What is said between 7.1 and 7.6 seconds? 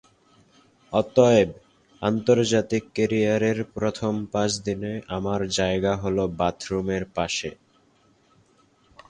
পাশে।